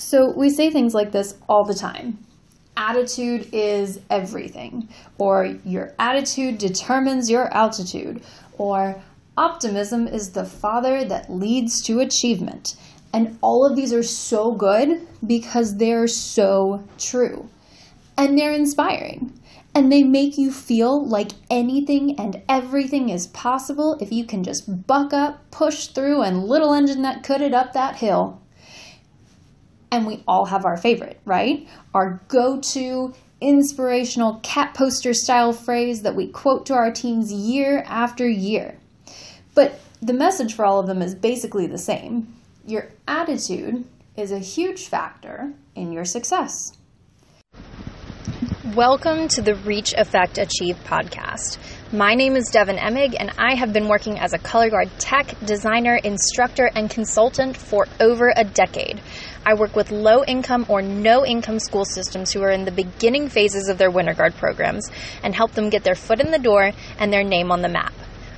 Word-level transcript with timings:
So 0.00 0.30
we 0.30 0.48
say 0.48 0.70
things 0.70 0.94
like 0.94 1.12
this 1.12 1.34
all 1.48 1.64
the 1.64 1.74
time. 1.74 2.18
Attitude 2.76 3.50
is 3.52 4.00
everything, 4.08 4.88
or 5.18 5.58
your 5.64 5.92
attitude 5.98 6.56
determines 6.56 7.28
your 7.28 7.52
altitude, 7.52 8.22
or 8.56 9.02
optimism 9.36 10.06
is 10.06 10.30
the 10.30 10.44
father 10.44 11.04
that 11.04 11.30
leads 11.30 11.82
to 11.82 12.00
achievement. 12.00 12.76
And 13.12 13.38
all 13.42 13.66
of 13.66 13.76
these 13.76 13.92
are 13.92 14.02
so 14.02 14.52
good 14.52 15.06
because 15.26 15.76
they're 15.76 16.08
so 16.08 16.82
true. 16.98 17.50
And 18.16 18.38
they're 18.38 18.52
inspiring. 18.52 19.38
And 19.74 19.92
they 19.92 20.02
make 20.02 20.38
you 20.38 20.50
feel 20.50 21.06
like 21.06 21.32
anything 21.50 22.18
and 22.18 22.42
everything 22.48 23.10
is 23.10 23.26
possible 23.28 23.98
if 24.00 24.10
you 24.10 24.24
can 24.24 24.42
just 24.44 24.86
buck 24.86 25.12
up, 25.12 25.50
push 25.50 25.88
through, 25.88 26.22
and 26.22 26.44
little 26.44 26.72
engine 26.72 27.02
that 27.02 27.22
could 27.22 27.42
it 27.42 27.52
up 27.52 27.74
that 27.74 27.96
hill. 27.96 28.40
And 29.92 30.06
we 30.06 30.22
all 30.28 30.46
have 30.46 30.64
our 30.64 30.76
favorite, 30.76 31.20
right? 31.24 31.66
Our 31.94 32.20
go 32.28 32.60
to 32.60 33.12
inspirational 33.40 34.38
cat 34.42 34.74
poster 34.74 35.12
style 35.12 35.52
phrase 35.52 36.02
that 36.02 36.14
we 36.14 36.28
quote 36.28 36.66
to 36.66 36.74
our 36.74 36.92
teams 36.92 37.32
year 37.32 37.82
after 37.86 38.28
year. 38.28 38.78
But 39.54 39.80
the 40.00 40.12
message 40.12 40.54
for 40.54 40.64
all 40.64 40.78
of 40.78 40.86
them 40.86 41.02
is 41.02 41.14
basically 41.14 41.66
the 41.66 41.78
same. 41.78 42.34
Your 42.66 42.88
attitude 43.08 43.84
is 44.16 44.30
a 44.30 44.38
huge 44.38 44.86
factor 44.86 45.52
in 45.74 45.92
your 45.92 46.04
success. 46.04 46.72
Welcome 48.74 49.26
to 49.28 49.42
the 49.42 49.56
Reach 49.56 49.92
Affect 49.98 50.38
Achieve 50.38 50.76
podcast. 50.84 51.58
My 51.92 52.14
name 52.14 52.36
is 52.36 52.48
Devin 52.52 52.76
Emig, 52.76 53.16
and 53.18 53.32
I 53.36 53.56
have 53.56 53.72
been 53.72 53.88
working 53.88 54.16
as 54.16 54.32
a 54.32 54.38
color 54.38 54.70
guard 54.70 54.90
tech, 55.00 55.34
designer, 55.44 55.96
instructor, 55.96 56.70
and 56.72 56.88
consultant 56.88 57.56
for 57.56 57.88
over 57.98 58.32
a 58.36 58.44
decade. 58.44 59.02
I 59.44 59.54
work 59.54 59.74
with 59.74 59.90
low 59.90 60.22
income 60.22 60.66
or 60.68 60.82
no 60.82 61.26
income 61.26 61.58
school 61.58 61.84
systems 61.84 62.30
who 62.30 62.42
are 62.42 62.52
in 62.52 62.64
the 62.64 62.70
beginning 62.70 63.28
phases 63.28 63.68
of 63.68 63.76
their 63.76 63.90
winter 63.90 64.14
guard 64.14 64.36
programs 64.36 64.88
and 65.24 65.34
help 65.34 65.54
them 65.54 65.68
get 65.68 65.82
their 65.82 65.96
foot 65.96 66.20
in 66.20 66.30
the 66.30 66.38
door 66.38 66.70
and 67.00 67.12
their 67.12 67.24
name 67.24 67.50
on 67.50 67.60
the 67.60 67.68
map. 67.68 67.92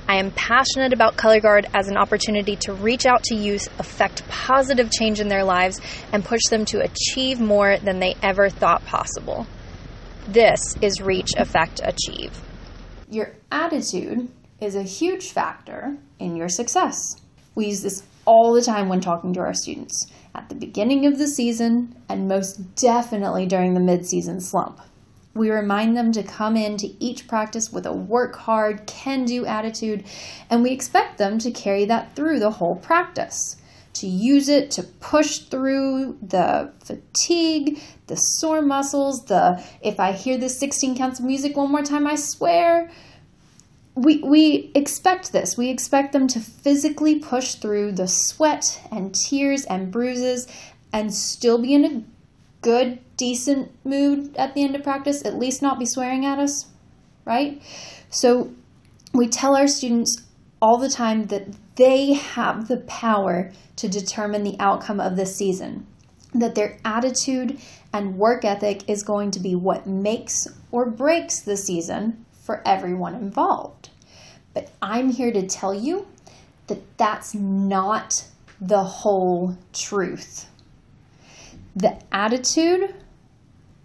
I 0.07 0.15
am 0.15 0.31
passionate 0.31 0.91
about 0.91 1.15
Color 1.15 1.41
Guard 1.41 1.67
as 1.75 1.87
an 1.89 1.97
opportunity 1.97 2.55
to 2.61 2.73
reach 2.73 3.05
out 3.05 3.21
to 3.25 3.35
youth, 3.35 3.67
affect 3.79 4.27
positive 4.29 4.89
change 4.89 5.19
in 5.19 5.27
their 5.27 5.43
lives, 5.43 5.79
and 6.11 6.25
push 6.25 6.41
them 6.49 6.65
to 6.65 6.79
achieve 6.79 7.39
more 7.39 7.77
than 7.77 7.99
they 7.99 8.15
ever 8.23 8.49
thought 8.49 8.83
possible. 8.85 9.45
This 10.27 10.75
is 10.81 11.01
Reach, 11.01 11.33
Affect, 11.37 11.81
Achieve. 11.83 12.41
Your 13.13 13.35
attitude 13.51 14.27
is 14.59 14.73
a 14.73 14.81
huge 14.81 15.29
factor 15.29 15.97
in 16.17 16.35
your 16.35 16.49
success. 16.49 17.21
We 17.53 17.67
use 17.67 17.83
this 17.83 18.01
all 18.25 18.53
the 18.53 18.61
time 18.63 18.89
when 18.89 19.01
talking 19.01 19.33
to 19.33 19.39
our 19.39 19.53
students 19.53 20.07
at 20.33 20.49
the 20.49 20.55
beginning 20.55 21.05
of 21.05 21.19
the 21.19 21.27
season 21.27 21.95
and 22.09 22.27
most 22.27 22.75
definitely 22.75 23.45
during 23.45 23.75
the 23.75 23.79
mid-season 23.79 24.41
slump. 24.41 24.79
We 25.35 25.51
remind 25.51 25.95
them 25.95 26.11
to 26.13 26.23
come 26.23 26.57
into 26.57 26.95
each 26.99 27.27
practice 27.27 27.71
with 27.71 27.85
a 27.85 27.93
work 27.93 28.35
hard, 28.35 28.87
can 28.87 29.25
do 29.25 29.45
attitude, 29.45 30.05
and 30.49 30.63
we 30.63 30.71
expect 30.71 31.19
them 31.19 31.37
to 31.37 31.51
carry 31.51 31.85
that 31.85 32.15
through 32.15 32.39
the 32.39 32.49
whole 32.49 32.77
practice. 32.77 33.57
To 33.93 34.07
use 34.07 34.49
it 34.49 34.71
to 34.71 34.83
push 34.83 35.39
through 35.39 36.17
the 36.21 36.71
fatigue, 36.83 37.79
the 38.07 38.15
sore 38.15 38.61
muscles, 38.61 39.25
the 39.25 39.63
if 39.81 39.99
I 39.99 40.11
hear 40.11 40.37
the 40.37 40.49
16 40.49 40.97
counts 40.97 41.19
of 41.19 41.25
music 41.25 41.55
one 41.55 41.71
more 41.71 41.83
time, 41.83 42.07
I 42.07 42.15
swear. 42.15 42.89
We, 43.95 44.17
we 44.23 44.71
expect 44.73 45.31
this. 45.31 45.55
We 45.55 45.69
expect 45.69 46.13
them 46.13 46.27
to 46.29 46.39
physically 46.39 47.19
push 47.19 47.53
through 47.55 47.91
the 47.91 48.07
sweat 48.07 48.81
and 48.91 49.13
tears 49.13 49.65
and 49.65 49.91
bruises 49.91 50.47
and 50.91 51.13
still 51.13 51.59
be 51.59 51.75
in 51.75 51.85
a 51.85 52.03
good, 52.63 52.99
decent 53.17 53.71
mood 53.85 54.35
at 54.35 54.55
the 54.55 54.63
end 54.63 54.75
of 54.75 54.81
practice, 54.81 55.23
at 55.23 55.37
least 55.37 55.61
not 55.61 55.77
be 55.77 55.85
swearing 55.85 56.25
at 56.25 56.39
us, 56.39 56.65
right? 57.25 57.61
So 58.09 58.51
we 59.13 59.27
tell 59.27 59.55
our 59.55 59.67
students 59.67 60.22
all 60.63 60.77
the 60.77 60.89
time 60.89 61.25
that 61.25 61.45
they 61.75 62.13
have 62.13 62.69
the 62.69 62.77
power 62.87 63.51
to 63.75 63.89
determine 63.89 64.43
the 64.43 64.55
outcome 64.59 65.01
of 65.01 65.17
this 65.17 65.35
season, 65.35 65.85
that 66.33 66.55
their 66.55 66.77
attitude 66.85 67.59
and 67.91 68.17
work 68.17 68.45
ethic 68.45 68.87
is 68.87 69.03
going 69.03 69.29
to 69.29 69.41
be 69.41 69.55
what 69.55 69.85
makes 69.85 70.47
or 70.71 70.89
breaks 70.89 71.41
the 71.41 71.57
season 71.57 72.25
for 72.31 72.65
everyone 72.65 73.13
involved. 73.13 73.89
But 74.53 74.71
I'm 74.81 75.09
here 75.09 75.33
to 75.33 75.45
tell 75.45 75.73
you 75.73 76.07
that 76.67 76.97
that's 76.97 77.35
not 77.35 78.25
the 78.61 78.83
whole 78.83 79.57
truth 79.73 80.47
the 81.75 81.99
attitude 82.11 82.93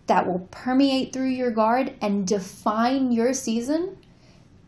that 0.07 0.27
will 0.27 0.47
permeate 0.51 1.13
through 1.13 1.29
your 1.29 1.51
guard 1.51 1.95
and 2.01 2.27
define 2.27 3.13
your 3.13 3.33
season 3.33 3.97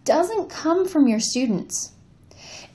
doesn't 0.05 0.49
come 0.49 0.87
from 0.87 1.07
your 1.07 1.21
students. 1.21 1.93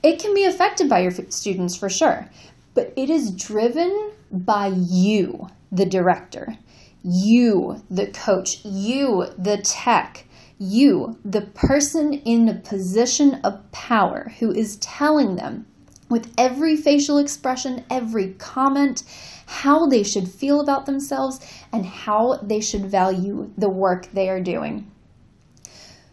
It 0.06 0.20
can 0.20 0.34
be 0.34 0.44
affected 0.44 0.88
by 0.88 1.00
your 1.00 1.10
students 1.10 1.74
for 1.74 1.88
sure, 1.88 2.30
but 2.74 2.92
it 2.94 3.10
is 3.10 3.32
driven 3.32 4.12
by 4.30 4.68
you, 4.68 5.48
the 5.72 5.84
director, 5.84 6.56
you, 7.02 7.82
the 7.90 8.06
coach, 8.06 8.64
you, 8.64 9.26
the 9.36 9.56
tech, 9.56 10.24
you, 10.60 11.18
the 11.24 11.40
person 11.40 12.14
in 12.14 12.48
a 12.48 12.54
position 12.54 13.40
of 13.42 13.68
power 13.72 14.32
who 14.38 14.52
is 14.52 14.76
telling 14.76 15.34
them 15.34 15.66
with 16.08 16.32
every 16.38 16.76
facial 16.76 17.18
expression, 17.18 17.84
every 17.90 18.34
comment, 18.34 19.02
how 19.46 19.86
they 19.86 20.04
should 20.04 20.28
feel 20.28 20.60
about 20.60 20.86
themselves 20.86 21.40
and 21.72 21.84
how 21.84 22.36
they 22.36 22.60
should 22.60 22.86
value 22.86 23.50
the 23.58 23.68
work 23.68 24.06
they 24.12 24.28
are 24.28 24.40
doing. 24.40 24.88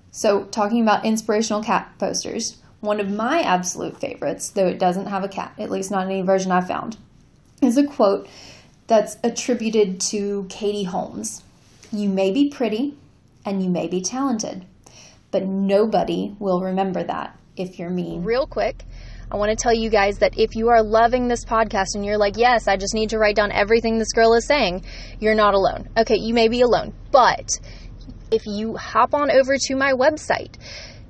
So, 0.10 0.46
talking 0.46 0.82
about 0.82 1.06
inspirational 1.06 1.64
cat 1.64 1.94
posters, 2.00 2.58
one 2.84 3.00
of 3.00 3.10
my 3.10 3.40
absolute 3.40 3.98
favorites, 3.98 4.50
though 4.50 4.68
it 4.68 4.78
doesn't 4.78 5.06
have 5.06 5.24
a 5.24 5.30
cat, 5.30 5.54
at 5.58 5.72
least 5.72 5.90
not 5.90 6.06
any 6.06 6.22
version 6.22 6.52
I've 6.52 6.68
found, 6.68 6.98
is 7.62 7.78
a 7.78 7.88
quote 7.88 8.28
that's 8.88 9.16
attributed 9.24 10.02
to 10.02 10.46
Katie 10.50 10.84
Holmes. 10.84 11.44
You 11.94 12.10
may 12.10 12.32
be 12.32 12.50
pretty 12.50 12.96
and 13.46 13.64
you 13.64 13.70
may 13.70 13.88
be 13.88 14.02
talented, 14.02 14.66
but 15.32 15.46
nobody 15.46 16.36
will 16.40 16.60
remember 16.60 17.02
that 17.06 17.40
if 17.56 17.80
you're 17.80 17.90
mean. 17.90 18.26
Real 18.26 18.46
quick, 18.46 18.84
I 19.32 19.38
want 19.38 19.52
to 19.52 19.56
tell 19.56 19.74
you 19.74 19.90
guys 19.90 20.18
that 20.18 20.38
if 20.38 20.54
you 20.54 20.68
are 20.68 20.84
loving 20.84 21.30
this 21.30 21.46
podcast 21.46 21.96
and 21.96 22.06
you're 22.06 22.18
like, 22.18 22.36
yes, 22.36 22.68
I 22.68 22.76
just 22.76 22.94
need 22.94 23.12
to 23.12 23.18
write 23.18 23.38
down 23.38 23.54
everything 23.54 23.98
this 23.98 24.12
girl 24.12 24.34
is 24.34 24.46
saying, 24.46 24.84
you're 25.22 25.36
not 25.36 25.54
alone. 25.54 25.88
Okay, 25.98 26.18
you 26.18 26.34
may 26.34 26.50
be 26.50 26.60
alone, 26.60 26.94
but 27.14 27.50
if 28.30 28.46
you 28.46 28.76
hop 28.76 29.14
on 29.14 29.32
over 29.32 29.56
to 29.58 29.76
my 29.78 29.94
website, 29.94 30.58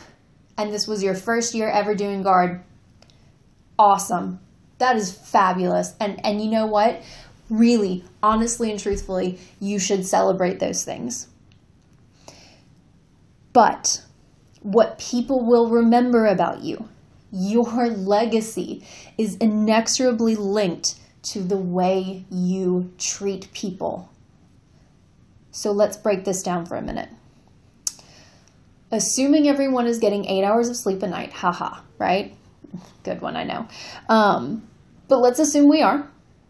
and 0.58 0.72
this 0.72 0.88
was 0.88 1.04
your 1.04 1.16
first 1.16 1.54
year 1.54 1.70
ever 1.70 1.96
doing 1.96 2.22
guard. 2.22 2.64
Awesome. 3.78 4.40
That 4.78 4.96
is 4.96 5.12
fabulous. 5.12 5.96
And 6.00 6.24
and 6.26 6.42
you 6.42 6.50
know 6.50 6.66
what? 6.66 7.02
Really, 7.50 8.04
honestly 8.22 8.72
and 8.72 8.80
truthfully, 8.80 9.40
you 9.60 9.80
should 9.80 10.06
celebrate 10.06 10.60
those 10.60 10.84
things. 10.84 11.28
But 13.54 14.04
what 14.62 14.98
people 14.98 15.46
will 15.46 15.70
remember 15.70 16.26
about 16.26 16.64
you, 16.64 16.90
your 17.32 17.88
legacy, 17.88 18.86
is 19.18 19.36
inexorably 19.36 20.36
linked 20.36 20.96
to 21.24 21.42
the 21.42 21.58
way 21.58 22.26
you 22.30 22.92
treat 22.98 23.52
people. 23.54 24.10
So 25.52 25.72
let's 25.72 25.96
break 25.96 26.26
this 26.26 26.42
down 26.42 26.66
for 26.66 26.76
a 26.76 26.82
minute. 26.82 27.10
Assuming 28.92 29.48
everyone 29.48 29.88
is 29.88 30.00
getting 30.00 30.26
eight 30.26 30.44
hours 30.44 30.70
of 30.70 30.76
sleep 30.76 31.02
a 31.04 31.08
night, 31.08 31.32
haha, 31.32 31.82
right? 31.98 32.36
Good 33.04 33.22
one, 33.22 33.36
I 33.36 33.44
know. 33.44 33.68
Um, 34.10 34.68
but 35.08 35.20
let's 35.20 35.40
assume 35.40 35.70
we 35.70 35.82
are. 35.82 36.08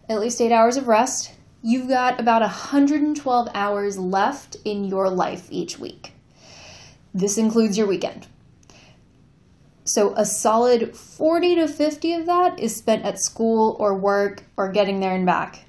At 0.09 0.19
least 0.19 0.41
eight 0.41 0.51
hours 0.51 0.77
of 0.77 0.87
rest. 0.87 1.31
you've 1.65 1.87
got 1.87 2.19
about 2.19 2.41
112 2.41 3.47
hours 3.53 3.97
left 3.97 4.57
in 4.65 4.83
your 4.83 5.09
life 5.09 5.47
each 5.49 5.79
week. 5.79 6.13
This 7.13 7.37
includes 7.37 7.77
your 7.77 7.87
weekend. 7.87 8.27
So, 9.85 10.15
a 10.15 10.25
solid 10.25 10.95
40 10.95 11.55
to 11.55 11.67
50 11.67 12.13
of 12.13 12.25
that 12.25 12.59
is 12.59 12.75
spent 12.75 13.05
at 13.05 13.19
school 13.19 13.75
or 13.79 13.93
work 13.93 14.43
or 14.55 14.71
getting 14.71 14.99
there 14.99 15.13
and 15.13 15.25
back. 15.25 15.65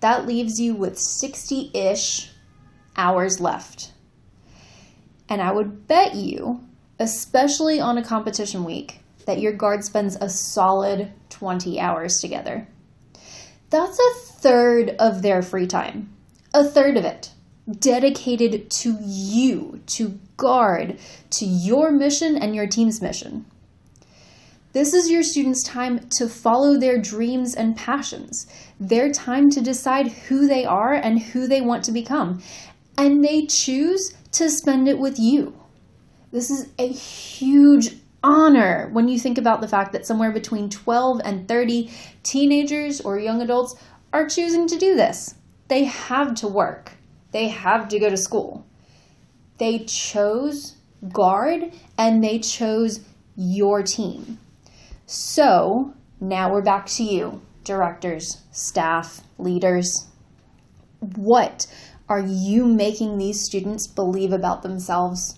That 0.00 0.26
leaves 0.26 0.60
you 0.60 0.74
with 0.74 0.98
60 0.98 1.70
ish 1.72 2.30
hours 2.96 3.40
left. 3.40 3.92
And 5.28 5.40
I 5.40 5.50
would 5.52 5.88
bet 5.88 6.14
you, 6.14 6.60
especially 6.98 7.80
on 7.80 7.96
a 7.96 8.04
competition 8.04 8.64
week, 8.64 9.00
that 9.26 9.40
your 9.40 9.52
guard 9.52 9.82
spends 9.84 10.16
a 10.16 10.28
solid 10.28 11.10
20 11.30 11.80
hours 11.80 12.20
together. 12.20 12.68
That's 13.70 13.98
a 13.98 14.20
third 14.34 14.90
of 14.98 15.22
their 15.22 15.42
free 15.42 15.66
time. 15.66 16.14
A 16.52 16.62
third 16.62 16.96
of 16.96 17.04
it 17.04 17.30
dedicated 17.70 18.70
to 18.70 18.96
you, 19.00 19.80
to 19.86 20.18
guard, 20.36 20.98
to 21.30 21.44
your 21.44 21.90
mission 21.90 22.36
and 22.36 22.54
your 22.54 22.66
team's 22.66 23.00
mission. 23.00 23.46
This 24.72 24.92
is 24.92 25.08
your 25.08 25.22
students' 25.22 25.62
time 25.62 26.08
to 26.16 26.28
follow 26.28 26.76
their 26.76 26.98
dreams 27.00 27.54
and 27.54 27.76
passions, 27.76 28.46
their 28.80 29.12
time 29.12 29.48
to 29.50 29.60
decide 29.60 30.08
who 30.08 30.48
they 30.48 30.64
are 30.64 30.92
and 30.92 31.20
who 31.20 31.46
they 31.46 31.60
want 31.60 31.84
to 31.84 31.92
become. 31.92 32.42
And 32.98 33.24
they 33.24 33.46
choose 33.46 34.14
to 34.32 34.50
spend 34.50 34.88
it 34.88 34.98
with 34.98 35.18
you. 35.18 35.56
This 36.32 36.50
is 36.50 36.68
a 36.80 36.88
huge 36.88 37.96
honor 38.24 38.88
when 38.92 39.06
you 39.06 39.18
think 39.18 39.38
about 39.38 39.60
the 39.60 39.68
fact 39.68 39.92
that 39.92 40.06
somewhere 40.06 40.32
between 40.32 40.68
12 40.68 41.20
and 41.24 41.46
30 41.46 41.90
teenagers 42.24 43.00
or 43.00 43.18
young 43.18 43.42
adults 43.42 43.76
are 44.12 44.28
choosing 44.28 44.66
to 44.66 44.76
do 44.76 44.96
this. 44.96 45.36
They 45.68 45.84
have 45.84 46.34
to 46.36 46.48
work, 46.48 46.92
they 47.34 47.48
have 47.48 47.88
to 47.88 47.98
go 47.98 48.08
to 48.08 48.16
school. 48.16 48.64
They 49.58 49.80
chose 49.80 50.76
guard 51.12 51.72
and 51.98 52.22
they 52.22 52.38
chose 52.38 53.00
your 53.34 53.82
team. 53.82 54.38
So 55.04 55.94
now 56.20 56.52
we're 56.52 56.62
back 56.62 56.86
to 56.86 57.02
you, 57.02 57.42
directors, 57.64 58.40
staff, 58.52 59.22
leaders. 59.36 60.06
What 61.00 61.66
are 62.08 62.20
you 62.20 62.66
making 62.66 63.18
these 63.18 63.44
students 63.44 63.88
believe 63.88 64.32
about 64.32 64.62
themselves, 64.62 65.36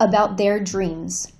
about 0.00 0.38
their 0.38 0.58
dreams? 0.58 1.34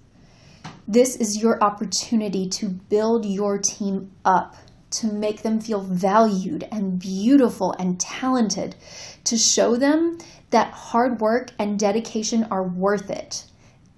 This 0.86 1.16
is 1.16 1.40
your 1.40 1.58
opportunity 1.64 2.50
to 2.50 2.68
build 2.68 3.24
your 3.24 3.56
team 3.56 4.12
up, 4.26 4.56
to 4.90 5.06
make 5.06 5.42
them 5.42 5.60
feel 5.60 5.80
valued 5.80 6.66
and 6.70 6.98
beautiful 6.98 7.72
and 7.72 7.98
talented, 8.00 8.76
to 9.24 9.36
show 9.36 9.76
them 9.76 10.18
that 10.50 10.72
hard 10.72 11.20
work 11.20 11.50
and 11.58 11.78
dedication 11.78 12.44
are 12.50 12.62
worth 12.62 13.10
it, 13.10 13.44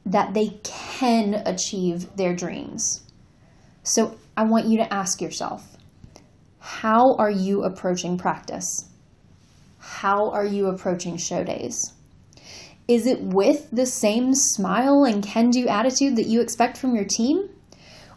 that 0.07 0.35
they 0.35 0.59
can 0.65 1.35
achieve 1.47 2.17
their 2.17 2.35
dreams. 2.35 3.03
So 3.83 4.17
I 4.37 4.45
want 4.45 4.67
you 4.67 4.79
to 4.79 4.93
ask 4.93 5.21
yourself 5.21 5.77
how 6.61 7.15
are 7.17 7.31
you 7.31 7.65
approaching 7.65 8.19
practice? 8.19 8.89
how 9.79 10.31
are 10.31 10.45
you 10.45 10.67
approaching 10.67 11.17
show 11.17 11.43
days? 11.43 11.93
Is 12.87 13.07
it 13.07 13.21
with 13.21 13.69
the 13.71 13.87
same 13.87 14.35
smile 14.35 15.05
and 15.05 15.23
can 15.23 15.51
do 15.51 15.67
attitude 15.67 16.17
that 16.17 16.27
you 16.27 16.41
expect 16.41 16.77
from 16.77 16.95
your 16.95 17.05
team? 17.05 17.49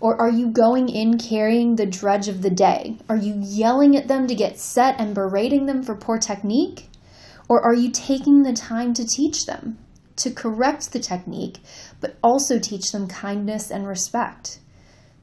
Or 0.02 0.20
are 0.20 0.32
you 0.32 0.48
going 0.48 0.90
in 0.90 1.20
carrying 1.20 1.76
the 1.76 1.86
drudge 1.86 2.28
of 2.28 2.42
the 2.42 2.50
day? 2.50 2.98
Are 3.08 3.16
you 3.16 3.36
yelling 3.38 3.96
at 3.96 4.08
them 4.08 4.26
to 4.26 4.34
get 4.34 4.58
set 4.58 5.00
and 5.00 5.14
berating 5.14 5.68
them 5.68 5.84
for 5.84 5.96
poor 5.96 6.18
technique? 6.18 6.90
Or 7.48 7.62
are 7.62 7.76
you 7.76 7.92
taking 7.92 8.42
the 8.42 8.54
time 8.54 8.96
to 8.96 9.06
teach 9.06 9.46
them, 9.46 9.78
to 10.16 10.32
correct 10.32 10.92
the 10.92 11.00
technique, 11.00 11.60
but 12.00 12.18
also 12.24 12.58
teach 12.58 12.92
them 12.92 13.08
kindness 13.08 13.70
and 13.70 13.88
respect? 13.88 14.60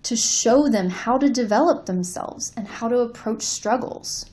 To 0.04 0.14
show 0.14 0.68
them 0.68 0.90
how 0.90 1.18
to 1.18 1.28
develop 1.28 1.86
themselves 1.86 2.52
and 2.56 2.68
how 2.68 2.86
to 2.86 3.00
approach 3.00 3.42
struggles? 3.42 4.26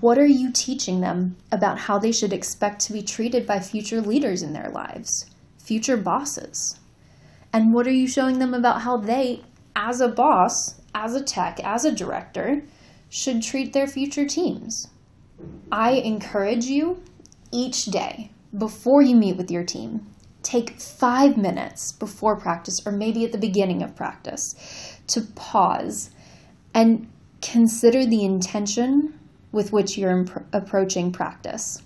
What 0.00 0.18
are 0.18 0.26
you 0.26 0.52
teaching 0.52 1.00
them 1.00 1.36
about 1.50 1.78
how 1.78 1.98
they 1.98 2.12
should 2.12 2.34
expect 2.34 2.82
to 2.82 2.92
be 2.92 3.02
treated 3.02 3.46
by 3.46 3.60
future 3.60 4.02
leaders 4.02 4.42
in 4.42 4.52
their 4.52 4.68
lives, 4.68 5.24
future 5.56 5.96
bosses? 5.96 6.78
And 7.54 7.72
what 7.72 7.86
are 7.86 7.92
you 7.92 8.06
showing 8.06 8.38
them 8.38 8.52
about 8.52 8.82
how 8.82 8.98
they, 8.98 9.42
as 9.74 10.00
a 10.00 10.08
boss, 10.08 10.80
as 10.94 11.14
a 11.14 11.22
tech, 11.22 11.60
as 11.64 11.84
a 11.84 11.94
director, 11.94 12.62
should 13.08 13.42
treat 13.42 13.72
their 13.72 13.86
future 13.86 14.26
teams? 14.26 14.88
I 15.70 15.92
encourage 15.92 16.66
you 16.66 17.02
each 17.50 17.86
day 17.86 18.30
before 18.56 19.02
you 19.02 19.16
meet 19.16 19.36
with 19.36 19.50
your 19.50 19.64
team, 19.64 20.06
take 20.42 20.78
five 20.80 21.36
minutes 21.36 21.92
before 21.92 22.38
practice 22.38 22.86
or 22.86 22.92
maybe 22.92 23.24
at 23.24 23.32
the 23.32 23.38
beginning 23.38 23.82
of 23.82 23.96
practice 23.96 24.54
to 25.08 25.22
pause 25.34 26.10
and 26.74 27.08
consider 27.40 28.04
the 28.06 28.24
intention 28.24 29.18
with 29.52 29.72
which 29.72 29.98
you're 29.98 30.10
imp- 30.10 30.46
approaching 30.52 31.12
practice. 31.12 31.82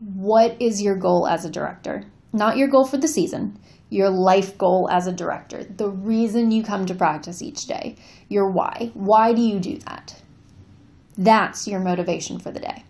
What 0.00 0.56
is 0.60 0.82
your 0.82 0.96
goal 0.96 1.26
as 1.26 1.44
a 1.44 1.50
director? 1.50 2.04
Not 2.32 2.56
your 2.56 2.68
goal 2.68 2.84
for 2.84 2.96
the 2.96 3.08
season, 3.08 3.58
your 3.90 4.10
life 4.10 4.58
goal 4.58 4.88
as 4.90 5.06
a 5.06 5.12
director. 5.12 5.64
The 5.64 5.90
reason 5.90 6.50
you 6.50 6.62
come 6.62 6.86
to 6.86 6.94
practice 6.94 7.42
each 7.42 7.66
day, 7.66 7.96
your 8.28 8.50
why. 8.50 8.90
Why 8.94 9.32
do 9.32 9.42
you 9.42 9.58
do 9.60 9.78
that? 9.78 10.20
That's 11.16 11.68
your 11.68 11.80
motivation 11.80 12.38
for 12.38 12.50
the 12.50 12.60
day. 12.60 12.84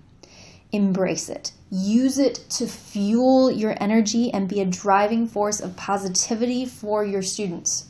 Embrace 0.73 1.29
it. 1.29 1.53
Use 1.71 2.19
it 2.19 2.35
to 2.51 2.67
fuel 2.67 3.51
your 3.51 3.77
energy 3.81 4.33
and 4.33 4.49
be 4.49 4.61
a 4.61 4.65
driving 4.65 5.27
force 5.27 5.61
of 5.61 5.77
positivity 5.77 6.65
for 6.65 7.05
your 7.05 7.23
students. 7.23 7.89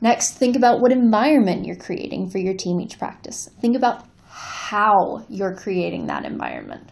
Next, 0.00 0.32
think 0.32 0.56
about 0.56 0.80
what 0.80 0.92
environment 0.92 1.66
you're 1.66 1.76
creating 1.76 2.30
for 2.30 2.38
your 2.38 2.54
team 2.54 2.80
each 2.80 2.98
practice. 2.98 3.50
Think 3.60 3.76
about 3.76 4.06
how 4.26 5.24
you're 5.28 5.54
creating 5.54 6.06
that 6.06 6.24
environment 6.24 6.90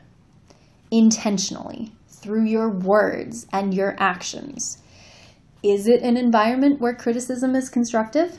intentionally 0.90 1.92
through 2.08 2.44
your 2.44 2.68
words 2.68 3.46
and 3.52 3.72
your 3.72 3.96
actions. 3.98 4.78
Is 5.62 5.88
it 5.88 6.02
an 6.02 6.16
environment 6.16 6.81
where 6.81 6.94
criticism 6.94 7.56
is 7.56 7.69
constructive? 7.69 8.38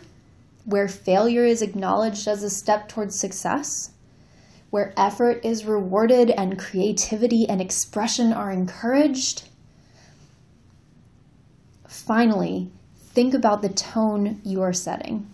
Where 0.63 0.87
failure 0.87 1.43
is 1.43 1.61
acknowledged 1.61 2.27
as 2.27 2.43
a 2.43 2.49
step 2.49 2.87
towards 2.87 3.19
success? 3.19 3.91
Where 4.69 4.93
effort 4.95 5.43
is 5.43 5.65
rewarded 5.65 6.29
and 6.29 6.57
creativity 6.57 7.47
and 7.49 7.59
expression 7.59 8.31
are 8.31 8.51
encouraged? 8.51 9.49
Finally, 11.87 12.71
think 12.97 13.33
about 13.33 13.61
the 13.61 13.69
tone 13.69 14.39
you 14.45 14.61
are 14.61 14.73
setting. 14.73 15.27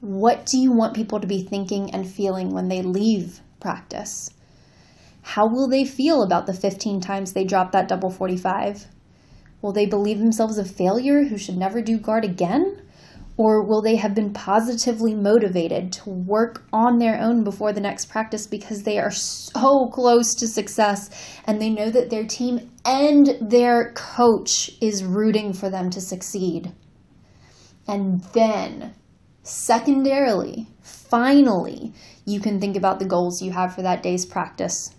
What 0.00 0.44
do 0.44 0.58
you 0.58 0.70
want 0.70 0.94
people 0.94 1.18
to 1.18 1.26
be 1.26 1.42
thinking 1.42 1.90
and 1.94 2.06
feeling 2.06 2.50
when 2.50 2.68
they 2.68 2.82
leave 2.82 3.40
practice? 3.58 4.30
How 5.22 5.46
will 5.46 5.66
they 5.66 5.86
feel 5.86 6.22
about 6.22 6.44
the 6.46 6.52
15 6.52 7.00
times 7.00 7.32
they 7.32 7.44
dropped 7.44 7.72
that 7.72 7.88
double 7.88 8.10
45? 8.10 8.86
Will 9.64 9.72
they 9.72 9.86
believe 9.86 10.18
themselves 10.18 10.58
a 10.58 10.64
failure 10.66 11.24
who 11.24 11.38
should 11.38 11.56
never 11.56 11.80
do 11.80 11.96
guard 11.96 12.22
again? 12.22 12.82
Or 13.38 13.66
will 13.66 13.80
they 13.80 13.96
have 13.96 14.14
been 14.14 14.34
positively 14.34 15.14
motivated 15.14 15.90
to 15.92 16.10
work 16.10 16.66
on 16.70 16.98
their 16.98 17.18
own 17.18 17.44
before 17.44 17.72
the 17.72 17.80
next 17.80 18.10
practice 18.10 18.46
because 18.46 18.82
they 18.82 18.98
are 18.98 19.10
so 19.10 19.88
close 19.90 20.34
to 20.34 20.46
success 20.46 21.08
and 21.46 21.62
they 21.62 21.70
know 21.70 21.88
that 21.88 22.10
their 22.10 22.26
team 22.26 22.72
and 22.84 23.38
their 23.40 23.94
coach 23.94 24.70
is 24.82 25.02
rooting 25.02 25.54
for 25.54 25.70
them 25.70 25.88
to 25.88 26.00
succeed? 26.02 26.72
And 27.88 28.22
then 28.34 28.94
Secondarily, 29.46 30.68
finally, 30.80 31.92
you 32.24 32.40
can 32.40 32.58
think 32.58 32.76
about 32.76 32.98
the 32.98 33.04
goals 33.04 33.42
you 33.42 33.52
have 33.52 33.74
for 33.74 33.82
that 33.82 34.02
day's 34.02 34.24
practice 34.24 34.94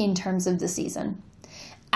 in 0.00 0.16
terms 0.16 0.48
of 0.48 0.58
the 0.58 0.66
season. 0.66 1.22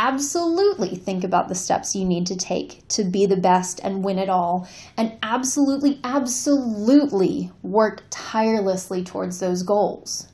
Absolutely 0.03 0.97
think 0.97 1.25
about 1.25 1.49
the 1.49 1.55
steps 1.55 1.95
you 1.95 2.07
need 2.07 2.27
to 2.29 2.35
take 2.35 2.89
to 2.89 3.05
be 3.05 3.27
the 3.27 3.37
best 3.37 3.83
and 3.85 4.03
win 4.03 4.19
it 4.19 4.31
all. 4.31 4.67
And 4.97 5.13
absolutely, 5.23 6.01
absolutely 6.03 7.51
work 7.63 8.05
tirelessly 8.09 9.05
towards 9.05 9.41
those 9.41 9.63
goals. 9.63 10.29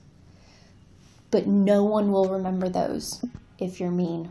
But 1.33 1.49
no 1.49 1.83
one 1.83 2.13
will 2.13 2.29
remember 2.29 2.69
those 2.69 3.25
if 3.59 3.81
you're 3.81 3.91
mean. 3.91 4.31